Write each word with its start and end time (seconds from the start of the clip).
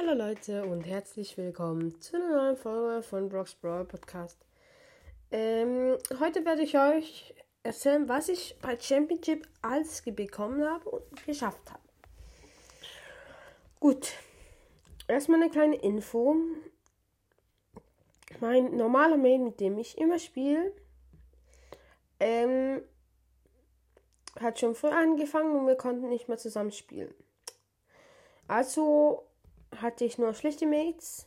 Hallo 0.00 0.14
Leute 0.14 0.64
und 0.64 0.86
herzlich 0.86 1.36
willkommen 1.36 2.00
zu 2.00 2.16
einer 2.16 2.34
neuen 2.34 2.56
Folge 2.56 3.02
von 3.02 3.28
Brock's 3.28 3.54
Brawl 3.54 3.84
Podcast. 3.84 4.38
Ähm, 5.30 5.98
heute 6.18 6.42
werde 6.46 6.62
ich 6.62 6.78
euch 6.78 7.34
erzählen, 7.64 8.08
was 8.08 8.30
ich 8.30 8.56
bei 8.62 8.78
Championship 8.80 9.46
alles 9.60 10.02
bekommen 10.06 10.64
habe 10.64 10.88
und 10.88 11.26
geschafft 11.26 11.70
habe. 11.70 11.82
Gut, 13.78 14.12
erstmal 15.06 15.42
eine 15.42 15.50
kleine 15.50 15.76
Info. 15.76 16.34
Mein 18.40 18.74
normaler 18.76 19.18
Main, 19.18 19.44
mit 19.44 19.60
dem 19.60 19.76
ich 19.76 19.98
immer 19.98 20.18
spiele, 20.18 20.72
ähm, 22.20 22.80
hat 24.40 24.58
schon 24.58 24.74
früh 24.74 24.88
angefangen 24.88 25.54
und 25.56 25.66
wir 25.66 25.76
konnten 25.76 26.08
nicht 26.08 26.28
mehr 26.28 26.38
zusammen 26.38 26.72
spielen. 26.72 27.12
Also 28.48 29.29
hatte 29.76 30.04
ich 30.04 30.18
nur 30.18 30.34
schlechte 30.34 30.66
Mates. 30.66 31.26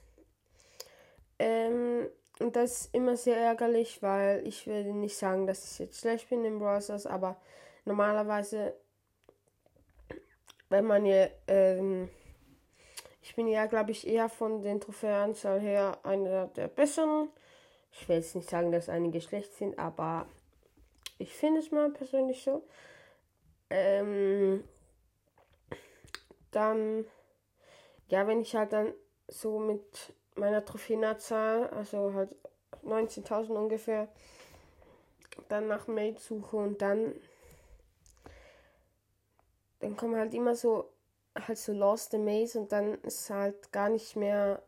Ähm, 1.40 2.08
und 2.40 2.56
das 2.56 2.82
ist 2.82 2.96
immer 2.96 3.16
sehr 3.16 3.38
ärgerlich, 3.38 4.02
weil 4.02 4.46
ich 4.48 4.68
würde 4.68 4.94
nicht 4.94 5.18
sagen, 5.18 5.48
dass 5.48 5.72
ich 5.72 5.80
jetzt 5.80 6.00
schlecht 6.00 6.30
bin 6.30 6.44
im 6.46 6.60
Browsers, 6.60 7.06
aber 7.06 7.38
normalerweise, 7.86 8.76
wenn 10.70 10.86
man 10.86 11.06
ja, 11.06 11.28
ähm, 11.48 12.10
ich 13.22 13.36
bin 13.36 13.48
ja, 13.48 13.68
glaube 13.68 13.92
ich, 13.92 14.08
eher 14.08 14.30
von 14.30 14.62
den 14.62 14.82
Trophäenanzahl 14.82 15.60
her 15.60 16.00
einer 16.04 16.48
der 16.48 16.68
besseren. 16.68 17.30
Ich 17.92 18.10
will 18.10 18.18
jetzt 18.18 18.36
nicht 18.36 18.50
sagen, 18.50 18.72
dass 18.72 18.90
einige 18.90 19.22
schlecht 19.22 19.54
sind, 19.54 19.78
aber 19.78 20.28
ich 21.20 21.34
finde 21.34 21.60
es 21.60 21.72
mal 21.72 21.92
persönlich 21.92 22.44
so. 22.44 22.68
Ähm, 23.70 24.64
dann 26.52 27.06
ja, 28.14 28.28
wenn 28.28 28.42
ich 28.42 28.56
halt 28.56 28.74
dann 28.74 28.94
so 29.28 29.58
mit 29.58 30.14
meiner 30.36 30.64
Trophäenzahl, 30.64 31.68
also 31.70 32.14
halt 32.14 32.30
19.000 32.86 33.56
ungefähr, 33.56 34.08
dann 35.50 35.68
nach 35.68 35.88
Mate 35.88 36.22
suche 36.22 36.58
und 36.58 36.80
dann 36.80 37.16
dann 39.80 39.98
kommen 39.98 40.16
halt 40.16 40.36
immer 40.36 40.56
so 40.56 40.92
halt 41.36 41.58
so 41.58 41.74
Lost 41.74 42.12
the 42.12 42.20
Maze 42.20 42.60
und 42.60 42.72
dann 42.72 43.02
ist 43.02 43.32
halt 43.32 43.72
gar 43.72 43.90
nicht 43.90 44.16
mehr 44.16 44.62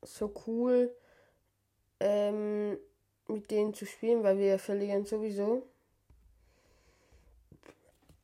so 0.00 0.32
cool 0.46 0.90
ähm, 2.00 2.78
mit 3.28 3.50
denen 3.50 3.74
zu 3.74 3.84
spielen, 3.84 4.22
weil 4.22 4.38
wir 4.38 4.58
verlieren 4.58 5.04
sowieso. 5.04 5.68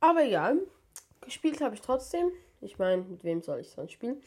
Aber 0.00 0.22
ja, 0.22 0.54
gespielt 1.20 1.60
habe 1.60 1.74
ich 1.74 1.82
trotzdem. 1.82 2.32
Ich 2.60 2.78
meine, 2.78 3.02
mit 3.02 3.24
wem 3.24 3.42
soll 3.42 3.60
ich 3.60 3.70
sonst 3.70 3.92
spielen? 3.92 4.22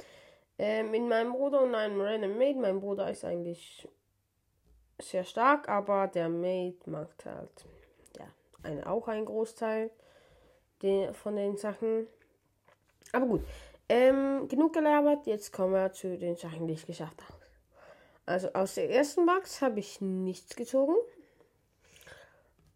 Äh, 0.57 0.83
mit 0.83 1.03
meinem 1.03 1.33
Bruder 1.33 1.61
und 1.61 1.75
einem 1.75 1.99
Random 2.01 2.37
Mate. 2.37 2.59
Mein 2.59 2.79
Bruder 2.79 3.09
ist 3.09 3.25
eigentlich 3.25 3.87
sehr 4.99 5.23
stark, 5.23 5.69
aber 5.69 6.07
der 6.07 6.29
Mate 6.29 6.89
macht 6.89 7.25
halt 7.25 7.65
ja 8.17 8.25
ein, 8.63 8.83
auch 8.83 9.07
einen 9.07 9.25
Großteil 9.25 9.91
den, 10.81 11.13
von 11.13 11.35
den 11.35 11.57
Sachen. 11.57 12.07
Aber 13.11 13.25
gut, 13.25 13.41
ähm, 13.89 14.47
genug 14.47 14.73
gelabert. 14.73 15.25
Jetzt 15.27 15.51
kommen 15.51 15.73
wir 15.73 15.91
zu 15.91 16.17
den 16.17 16.35
Sachen, 16.35 16.67
die 16.67 16.73
ich 16.73 16.85
geschafft 16.85 17.21
habe. 17.23 17.39
Also 18.25 18.53
aus 18.53 18.75
der 18.75 18.89
ersten 18.89 19.25
Box 19.25 19.61
habe 19.61 19.79
ich 19.79 19.99
nichts 20.01 20.55
gezogen. 20.55 20.95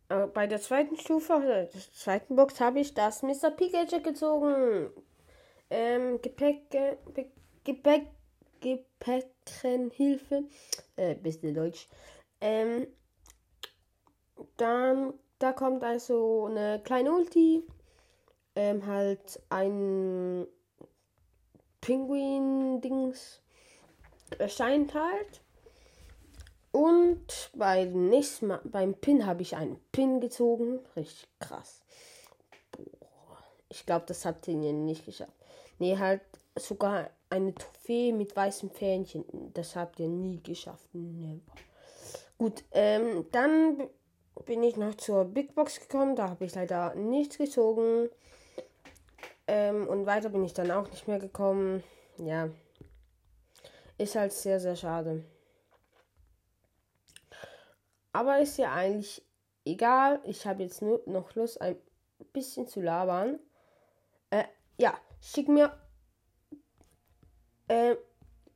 Aber 0.09 0.27
bei 0.27 0.47
der 0.47 0.59
zweiten 0.59 0.97
Stufe, 0.97 1.33
also 1.33 1.47
der 1.47 1.69
zweiten 1.93 2.35
Box, 2.35 2.59
habe 2.59 2.79
ich 2.79 2.93
das 2.93 3.23
Mr. 3.23 3.51
Pikachu 3.51 4.01
gezogen 4.01 4.89
ähm, 5.69 6.21
Gepäck, 6.21 6.69
Gepäck, 6.71 7.31
Gepäck, 7.63 8.07
Gepäckenhilfe, 8.61 10.43
äh, 10.95 11.15
bisschen 11.15 11.53
Deutsch. 11.53 11.87
Ähm, 12.41 12.87
dann, 14.57 15.13
da 15.39 15.53
kommt 15.53 15.83
also 15.83 16.45
eine 16.45 16.81
kleine 16.83 17.11
Ulti, 17.11 17.63
ähm, 18.55 18.85
halt 18.85 19.41
ein 19.49 20.47
Pinguin-Dings 21.81 23.41
erscheint 24.37 24.93
halt. 24.93 25.41
Und 26.71 27.49
beim 27.55 28.09
nächsten 28.09 28.47
Mal, 28.47 28.61
beim 28.63 28.93
Pin 28.93 29.25
habe 29.25 29.41
ich 29.41 29.55
einen 29.55 29.79
Pin 29.91 30.19
gezogen. 30.19 30.79
Richtig 30.95 31.27
krass. 31.39 31.81
Boah. 32.71 33.43
Ich 33.69 33.85
glaube, 33.85 34.05
das 34.07 34.25
habt 34.25 34.47
ihr 34.47 34.55
nicht 34.55 35.05
geschafft. 35.05 35.36
Nee, 35.79 35.97
halt 35.97 36.21
sogar 36.55 37.09
eine 37.29 37.53
Trophäe 37.53 38.13
mit 38.13 38.35
weißem 38.35 38.69
Fähnchen. 38.69 39.25
Das 39.53 39.75
habt 39.75 39.99
ihr 39.99 40.07
nie 40.07 40.41
geschafft. 40.41 40.87
Never. 40.93 41.41
Gut, 42.37 42.63
ähm, 42.71 43.25
dann 43.31 43.89
bin 44.45 44.63
ich 44.63 44.77
noch 44.77 44.95
zur 44.95 45.25
Big 45.25 45.55
Box 45.55 45.79
gekommen. 45.79 46.15
Da 46.15 46.29
habe 46.29 46.45
ich 46.45 46.55
leider 46.55 46.95
nichts 46.95 47.37
gezogen. 47.37 48.09
Ähm, 49.47 49.87
und 49.87 50.05
weiter 50.05 50.29
bin 50.29 50.43
ich 50.43 50.53
dann 50.53 50.71
auch 50.71 50.89
nicht 50.89 51.07
mehr 51.07 51.19
gekommen. 51.19 51.83
Ja. 52.17 52.49
Ist 53.97 54.15
halt 54.15 54.33
sehr, 54.33 54.59
sehr 54.59 54.75
schade. 54.75 55.23
Aber 58.11 58.39
ist 58.39 58.57
ja 58.57 58.73
eigentlich 58.73 59.23
egal. 59.65 60.19
Ich 60.23 60.45
habe 60.45 60.63
jetzt 60.63 60.81
nur 60.81 61.01
noch 61.05 61.35
Lust, 61.35 61.61
ein 61.61 61.77
bisschen 62.33 62.67
zu 62.67 62.81
labern. 62.81 63.39
Äh, 64.29 64.43
ja, 64.77 64.93
Schick 65.21 65.47
mir 65.47 65.71
äh, 67.67 67.95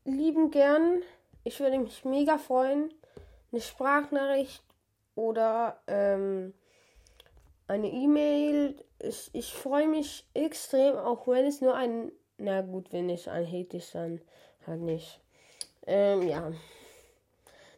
lieben 0.06 0.52
gern, 0.52 1.02
ich 1.44 1.60
würde 1.60 1.80
mich 1.80 2.06
mega 2.06 2.38
freuen, 2.38 2.94
eine 3.52 3.62
Sprachnachricht 3.62 4.64
oder 5.16 5.82
ähm, 5.88 6.54
eine 7.68 7.90
E-Mail. 7.90 8.76
Ich, 9.00 9.30
ich 9.34 9.54
freue 9.54 9.88
mich 9.88 10.26
extrem, 10.34 10.96
auch 10.96 11.28
wenn 11.28 11.46
es 11.46 11.62
nur 11.62 11.76
ein, 11.76 12.12
na 12.38 12.62
gut, 12.62 12.92
wenn 12.92 13.10
es 13.10 13.28
ein 13.28 13.46
Hate 13.46 13.78
ist, 13.78 13.96
dann 13.96 14.22
halt 14.66 14.82
nicht. 14.82 15.20
Ähm, 15.88 16.28
ja. 16.28 16.52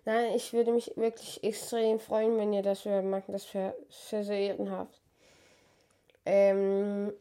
Nein, 0.06 0.34
ich 0.36 0.52
würde 0.52 0.74
mich 0.74 0.92
wirklich 0.98 1.44
extrem 1.44 2.00
freuen, 2.00 2.38
wenn 2.38 2.52
ihr 2.52 2.62
das 2.62 2.84
macht. 2.86 3.30
Das 3.30 3.52
wäre 3.54 3.74
sehr, 3.90 4.24
sehr 4.26 4.40
ehrenhaft. 4.40 5.02
Ähm, 6.26 7.14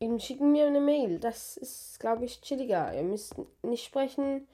eben 0.00 0.20
schicken 0.20 0.52
mir 0.52 0.66
eine 0.66 0.80
Mail. 0.80 1.18
Das 1.18 1.56
ist, 1.56 1.98
glaube 2.00 2.24
ich, 2.24 2.40
chilliger. 2.40 2.94
Ihr 2.94 3.02
müsst 3.02 3.34
nicht 3.62 3.84
sprechen. 3.84 4.46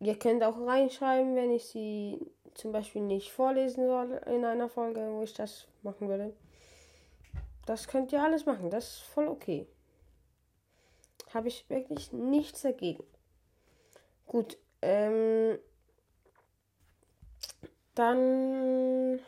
Ihr 0.00 0.18
könnt 0.18 0.42
auch 0.42 0.58
reinschreiben, 0.58 1.34
wenn 1.36 1.50
ich 1.50 1.64
sie 1.66 2.18
zum 2.54 2.72
Beispiel 2.72 3.02
nicht 3.02 3.32
vorlesen 3.32 3.86
soll 3.86 4.20
in 4.26 4.44
einer 4.44 4.68
Folge, 4.68 5.00
wo 5.12 5.22
ich 5.22 5.34
das 5.34 5.66
machen 5.82 6.08
würde. 6.08 6.34
Das 7.66 7.88
könnt 7.88 8.12
ihr 8.12 8.22
alles 8.22 8.46
machen. 8.46 8.70
Das 8.70 8.84
ist 8.84 9.02
voll 9.02 9.28
okay. 9.28 9.66
Habe 11.32 11.48
ich 11.48 11.68
wirklich 11.68 12.12
nichts 12.12 12.62
dagegen. 12.62 13.02
Gut, 14.26 14.56
ähm, 14.82 15.58
dann, 17.94 19.20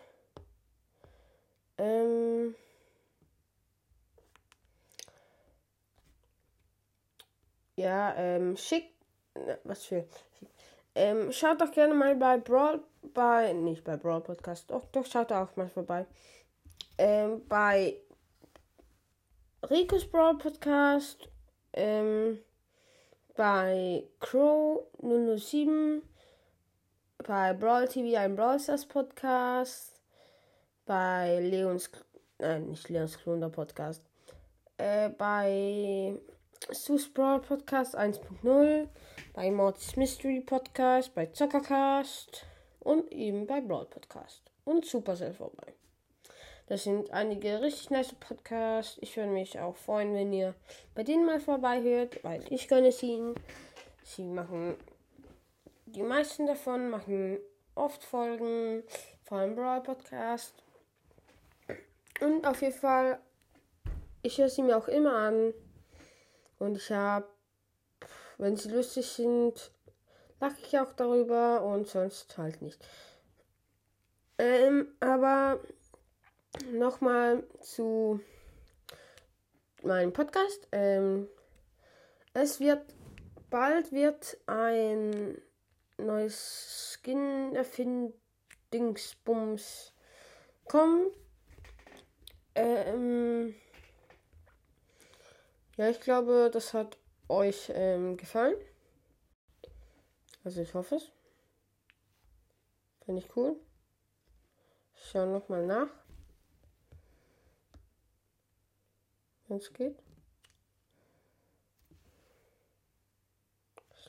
ähm, 1.79 2.55
Ja, 7.77 8.15
ähm, 8.17 8.57
schick. 8.57 8.91
Was 9.65 9.85
für. 9.85 10.07
Ähm, 10.95 11.31
schaut 11.31 11.61
doch 11.61 11.71
gerne 11.71 11.93
mal 11.95 12.17
bei 12.17 12.39
Brawl. 12.39 12.83
Bei. 13.15 13.53
Nicht 13.53 13.85
bei 13.85 13.97
Brawl 13.97 14.23
Podcast. 14.23 14.71
Doch, 14.71 14.87
doch, 14.87 15.05
schaut 15.05 15.31
auch 15.31 15.55
mal 15.57 15.69
vorbei. 15.69 16.07
Ähm, 16.97 17.47
bei 17.47 18.01
Ricos 19.69 20.07
Brawl 20.11 20.39
Podcast. 20.39 21.29
Ähm, 21.75 22.39
bei 23.37 24.05
Crow 24.21 24.87
007. 25.03 26.01
Bei 27.27 27.53
Brawl 27.53 27.89
TV 27.89 28.19
ein 28.19 28.37
Brawl 28.37 28.59
Podcast. 28.89 30.01
Bei 30.87 31.41
Leons. 31.41 31.91
Nein, 32.39 32.69
nicht 32.69 32.89
Leons 32.89 33.19
Klunder 33.19 33.51
Podcast. 33.51 34.03
Äh, 34.79 35.11
bei 35.11 36.19
Sus 36.71 37.09
Brawl 37.09 37.41
Podcast 37.41 37.97
1.0, 37.97 38.89
bei 39.35 39.51
Mortis 39.51 39.97
Mystery 39.97 40.41
Podcast, 40.41 41.15
bei 41.15 41.27
Zockercast 41.27 42.45
und 42.81 43.11
eben 43.13 43.47
bei 43.47 43.61
Brawl 43.61 43.87
Podcast 43.87 44.43
und 44.65 44.85
Supercell 44.85 45.35
vorbei. 45.35 45.75
Das 46.67 46.85
sind 46.85 47.13
einige 47.13 47.61
richtig 47.61 47.91
nice 47.91 48.15
Podcasts. 48.15 48.99
Ich 49.01 49.17
würde 49.17 49.31
mich 49.31 49.59
auch 49.61 49.77
freuen, 49.77 50.15
wenn 50.15 50.33
ihr 50.33 50.55
bei 50.95 51.05
denen 51.05 51.25
mal 51.25 51.41
vorbei 51.41 51.81
hört, 51.83 52.23
weil 52.25 52.43
ich 52.51 52.67
gönne 52.67 52.89
es 52.89 53.03
ihnen. 53.03 53.35
Sie 54.03 54.25
machen, 54.25 54.77
die 55.87 56.03
meisten 56.03 56.47
davon 56.47 56.91
machen 56.91 57.39
oft 57.77 58.03
Folgen, 58.03 58.83
vor 59.23 59.39
allem 59.39 59.55
Brawl 59.55 59.83
Podcast. 59.83 60.55
Und 62.21 62.47
auf 62.47 62.63
jeden 62.63 62.75
Fall, 62.75 63.21
ich 64.23 64.39
höre 64.39 64.49
sie 64.49 64.63
mir 64.63 64.77
auch 64.77 64.89
immer 64.89 65.15
an. 65.15 65.55
Und 66.59 66.77
ich 66.77 66.91
habe 66.91 67.29
wenn 68.39 68.57
sie 68.57 68.71
lustig 68.71 69.07
sind, 69.07 69.71
lache 70.41 70.57
ich 70.63 70.79
auch 70.79 70.93
darüber 70.93 71.63
und 71.63 71.89
sonst 71.89 72.37
halt 72.37 72.61
nicht. 72.61 72.87
Ähm, 74.39 74.95
aber 75.01 75.61
nochmal 76.71 77.45
zu 77.61 78.21
meinem 79.83 80.13
Podcast. 80.13 80.69
Ähm, 80.73 81.29
es 82.35 82.61
wird 82.61 82.83
bald 83.49 83.91
wird 83.93 84.37
ein 84.47 85.41
neues 85.97 86.99
Skin 87.03 87.57
Erfindingsbums 87.57 89.95
kommen. 90.67 91.07
Ähm, 92.55 93.55
ja, 95.77 95.91
ich 95.91 96.01
glaube, 96.01 96.51
das 96.53 96.75
hat 96.75 96.97
euch 97.29 97.71
ähm, 97.75 98.17
gefallen. 98.17 98.57
Also 100.45 100.61
ich 100.61 100.73
hoffe 100.75 100.97
es. 100.97 101.11
Finde 103.05 103.21
ich 103.21 103.37
cool. 103.37 103.57
Ich 104.95 105.11
schaue 105.11 105.27
nochmal 105.27 105.67
nach. 105.67 105.89
Wenn 109.49 109.59
es 109.59 109.73
geht. 109.73 109.97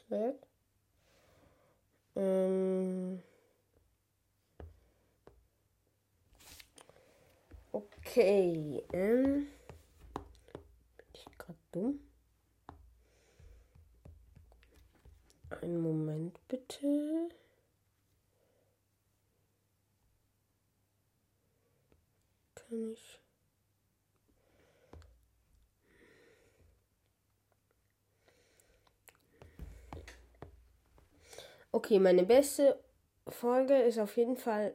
Es. 0.09 0.35
Ähm 2.15 3.21
okay. 7.71 8.83
Ähm 8.93 9.47
dumm? 11.71 11.99
Einen 15.61 15.81
Moment 15.81 16.39
bitte. 16.47 17.29
Kann 22.55 22.91
ich. 22.91 23.19
Okay, 31.71 31.99
meine 31.99 32.23
beste 32.23 32.83
Folge 33.27 33.75
ist 33.83 33.99
auf 33.99 34.17
jeden 34.17 34.37
Fall 34.37 34.73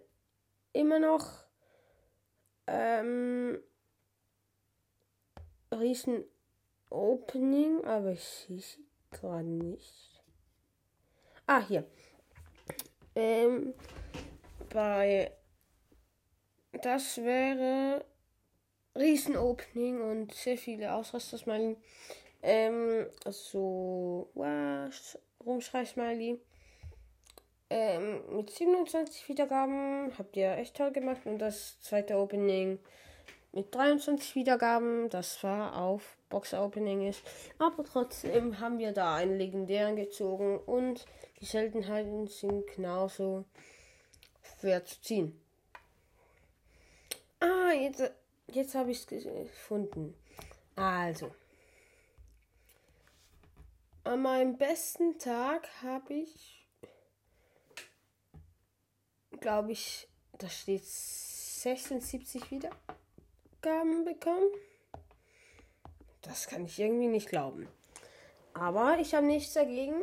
immer 0.73 0.99
noch 0.99 1.45
ähm, 2.67 3.59
Riesen 5.73 6.25
Opening, 6.93 7.85
aber 7.85 8.13
ich 8.13 8.25
sehe 8.25 8.59
sie 8.59 8.85
gerade 9.11 9.45
nicht. 9.45 10.23
Ah, 11.47 11.61
hier. 11.67 11.85
Ähm, 13.15 13.75
bei 14.73 15.33
das 16.83 17.19
wäre 17.19 18.05
Riesen 18.97 19.37
Opening 19.37 20.01
und 20.01 20.35
sehr 20.35 20.59
viele 20.59 20.93
Ausraster-Smiley. 20.95 21.77
Ähm, 22.43 23.07
also, 23.25 24.31
wow, 24.35 25.19
Rumschrei-Smiley. 25.45 26.41
Ähm, 27.71 28.37
mit 28.37 28.51
27 28.51 29.29
Wiedergaben 29.29 30.13
habt 30.19 30.37
ihr 30.37 30.57
echt 30.57 30.77
toll 30.77 30.93
gemacht. 30.93 31.25
Und 31.25 31.39
das 31.39 31.81
zweite 31.81 32.17
Opening 32.17 32.79
mit 33.53 33.75
23 33.75 34.35
Wiedergaben, 34.35 35.09
das 35.11 35.43
war 35.43 35.77
auf 35.77 36.17
Box 36.29 36.55
Opening 36.55 37.09
ist. 37.09 37.23
Aber 37.59 37.85
trotzdem 37.85 38.59
haben 38.59 38.79
wir 38.79 38.93
da 38.93 39.17
einen 39.17 39.39
legendären 39.39 39.97
gezogen 39.97 40.59
und 40.59 41.05
die 41.41 41.45
Seltenheiten 41.45 42.27
sind 42.27 42.67
genauso 42.69 43.45
schwer 44.61 44.85
zu 44.85 45.01
ziehen. 45.01 45.41
Ah, 47.41 47.73
jetzt, 47.73 48.11
jetzt 48.49 48.75
habe 48.75 48.91
ich 48.91 48.99
es 49.11 49.25
gefunden. 49.25 50.15
Also. 50.77 51.35
An 54.05 54.23
meinem 54.23 54.57
besten 54.57 55.19
Tag 55.19 55.69
habe 55.83 56.15
ich 56.15 56.63
glaube 59.43 59.73
ich, 59.73 60.09
da 60.39 60.49
steht 60.49 60.85
76 60.85 62.43
Wiedergaben 63.63 64.05
bekommen. 64.05 64.51
Das 66.23 66.49
kann 66.49 66.65
ich 66.65 66.79
irgendwie 66.79 67.07
nicht 67.07 67.29
glauben. 67.29 67.69
Aber 68.55 68.99
ich 69.01 69.15
habe 69.15 69.27
nichts 69.27 69.55
dagegen. 69.55 70.01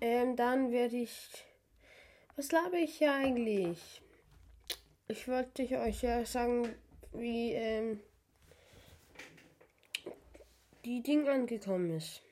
Ähm, 0.00 0.36
dann 0.36 0.72
werde 0.72 0.96
ich. 0.96 1.44
Was 2.36 2.50
labe 2.52 2.78
ich 2.78 2.96
hier 2.98 3.12
eigentlich? 3.12 4.02
Ich 5.08 5.28
wollte 5.28 5.62
euch 5.78 6.02
ja 6.02 6.24
sagen, 6.24 6.74
wie 7.12 7.52
ähm, 7.52 8.00
die 10.84 11.02
Ding 11.02 11.28
angekommen 11.28 11.96
ist. 11.96 12.22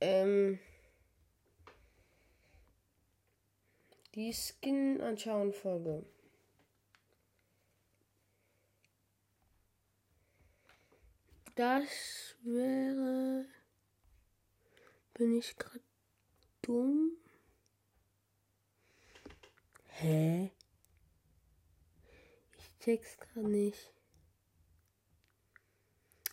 Ähm. 0.00 0.58
Die 4.14 4.32
Skin 4.32 5.00
anschauen 5.00 5.52
Folge. 5.52 6.04
Das 11.58 12.36
wäre. 12.44 13.44
Bin 15.14 15.36
ich 15.36 15.56
gerade 15.56 15.82
dumm? 16.62 17.16
Hä? 19.88 20.52
Ich 22.56 22.78
check's 22.78 23.18
gerade 23.18 23.48
nicht. 23.48 23.92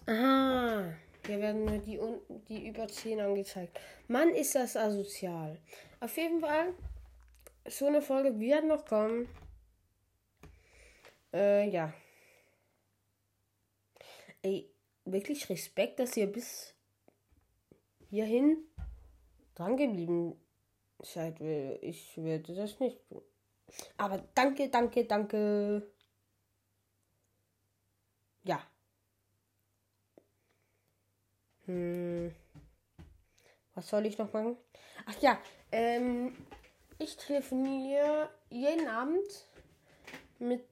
Aha. 0.05 0.93
Hier 1.25 1.39
werden 1.41 1.65
nur 1.65 1.79
die 1.79 1.99
die 2.47 2.67
über 2.67 2.87
10 2.87 3.19
angezeigt. 3.19 3.79
Mann, 4.07 4.29
ist 4.29 4.53
das 4.53 4.77
asozial. 4.77 5.59
Auf 6.01 6.15
jeden 6.17 6.39
Fall 6.39 6.75
so 7.67 7.87
eine 7.87 8.03
Folge 8.03 8.39
wird 8.39 8.65
noch 8.65 8.85
kommen. 8.85 9.27
Äh, 11.33 11.67
ja. 11.67 11.91
Ey, 14.43 14.74
wirklich 15.05 15.49
Respekt, 15.49 15.99
dass 15.99 16.17
ihr 16.17 16.27
bis 16.27 16.73
hierhin 18.09 18.57
dran 19.55 19.77
geblieben 19.77 20.39
seid. 20.99 21.39
Ich 21.81 22.17
werde 22.17 22.53
das 22.55 22.79
nicht 22.79 22.99
tun. 23.07 23.21
Aber 23.97 24.23
danke, 24.33 24.69
danke, 24.69 25.05
danke. 25.05 25.91
Ja. 28.43 28.61
Hm. 31.65 32.33
Was 33.73 33.89
soll 33.89 34.05
ich 34.05 34.17
noch 34.17 34.31
machen? 34.31 34.57
Ach 35.05 35.21
ja, 35.21 35.39
ähm, 35.71 36.35
ich 36.99 37.17
telefoniere 37.17 38.29
jeden 38.49 38.87
Abend 38.87 39.47
mit 40.39 40.63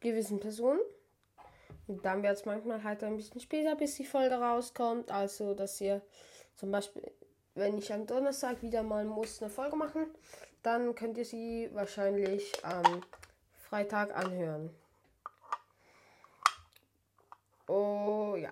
gewissen 0.00 0.38
Personen. 0.38 0.80
Dann 1.98 2.22
wird 2.22 2.36
es 2.36 2.44
manchmal 2.44 2.84
halt 2.84 3.02
ein 3.02 3.16
bisschen 3.16 3.40
später, 3.40 3.74
bis 3.76 3.96
die 3.96 4.04
Folge 4.04 4.36
rauskommt. 4.36 5.10
Also, 5.10 5.54
dass 5.54 5.80
ihr 5.80 6.02
zum 6.56 6.70
Beispiel, 6.70 7.10
wenn 7.54 7.78
ich 7.78 7.92
am 7.92 8.06
Donnerstag 8.06 8.62
wieder 8.62 8.82
mal 8.82 9.04
muss 9.04 9.42
eine 9.42 9.50
Folge 9.50 9.76
machen, 9.76 10.06
dann 10.62 10.94
könnt 10.94 11.18
ihr 11.18 11.24
sie 11.24 11.70
wahrscheinlich 11.72 12.52
am 12.64 13.02
Freitag 13.68 14.14
anhören. 14.16 14.70
Oh 17.66 18.34
ja. 18.36 18.50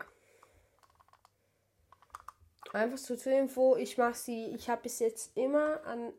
Einfach 2.73 2.99
so 2.99 3.16
zur 3.16 3.33
Info, 3.33 3.76
ich 3.76 3.99
mache 3.99 4.14
sie, 4.14 4.47
ich 4.54 4.68
habe 4.68 4.83
bis 4.83 4.99
jetzt 4.99 5.37
immer 5.37 5.85
an 5.85 6.12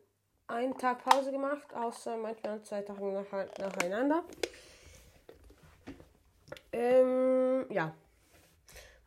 einen 0.48 0.76
Tag 0.76 1.04
Pause 1.04 1.30
gemacht, 1.30 1.72
außer 1.74 2.16
manchmal 2.16 2.60
zwei 2.62 2.82
Tage 2.82 3.04
nach, 3.04 3.30
nacheinander. 3.58 4.24
Ähm, 6.72 7.66
ja. 7.70 7.94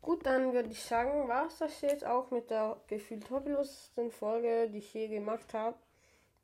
Gut, 0.02 0.26
dann 0.26 0.54
würde 0.54 0.70
ich 0.70 0.84
sagen, 0.84 1.30
war 1.30 1.48
es 1.48 1.60
das 1.60 1.80
jetzt 1.82 2.06
auch 2.06 2.30
mit 2.30 2.50
der 2.50 2.78
gefühlt 2.88 3.30
hobbylosesten 3.30 4.12
Folge, 4.12 4.70
die 4.70 4.80
ich 4.80 4.94
je 4.94 5.08
gemacht 5.08 5.54
habe. 5.54 5.78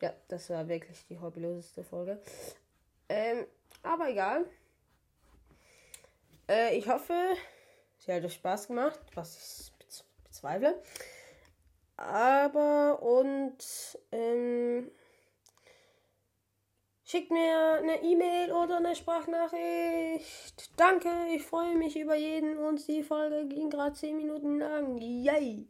Ja, 0.02 0.14
das 0.30 0.50
war 0.50 0.68
wirklich 0.68 1.06
die 1.08 1.20
hobbyloseste 1.20 1.84
Folge. 1.84 2.22
Ähm, 3.10 3.46
aber 3.84 4.10
egal. 4.10 4.46
Äh, 6.48 6.78
ich 6.78 6.88
hoffe, 6.88 7.14
sie 7.98 8.14
hat 8.14 8.24
euch 8.24 8.36
Spaß 8.36 8.68
gemacht, 8.68 9.00
was 9.14 9.38
ich 9.38 9.88
bezweifle. 10.24 10.82
Aber 11.98 13.02
und 13.02 13.58
ähm, 14.14 14.90
Schickt 17.10 17.32
mir 17.32 17.80
eine 17.82 18.04
E-Mail 18.04 18.52
oder 18.52 18.78
eine 18.78 18.96
Sprachnachricht. 18.96 20.70
Danke, 20.78 21.10
ich 21.34 21.42
freue 21.42 21.76
mich 21.76 21.98
über 21.98 22.16
jeden 22.16 22.60
und 22.60 22.88
die 22.88 23.02
Folge 23.02 23.48
ging 23.48 23.72
gerade 23.72 23.94
10 23.94 24.16
Minuten 24.16 24.60
lang. 24.60 24.96
Yay! 25.00 25.68